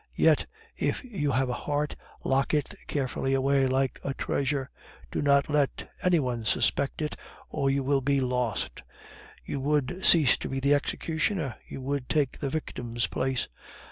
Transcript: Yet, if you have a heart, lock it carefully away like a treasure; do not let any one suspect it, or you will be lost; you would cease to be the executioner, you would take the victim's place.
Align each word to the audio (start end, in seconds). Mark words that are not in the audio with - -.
Yet, 0.15 0.47
if 0.75 1.03
you 1.03 1.31
have 1.33 1.47
a 1.47 1.53
heart, 1.69 1.95
lock 2.23 2.55
it 2.55 2.73
carefully 2.87 3.35
away 3.35 3.67
like 3.67 3.99
a 4.03 4.15
treasure; 4.15 4.71
do 5.11 5.21
not 5.21 5.47
let 5.47 5.91
any 6.01 6.19
one 6.19 6.43
suspect 6.43 7.03
it, 7.03 7.15
or 7.49 7.69
you 7.69 7.83
will 7.83 8.01
be 8.01 8.19
lost; 8.19 8.81
you 9.45 9.59
would 9.59 10.03
cease 10.03 10.37
to 10.37 10.49
be 10.49 10.59
the 10.59 10.73
executioner, 10.73 11.55
you 11.67 11.81
would 11.81 12.09
take 12.09 12.39
the 12.39 12.49
victim's 12.49 13.05
place. 13.05 13.47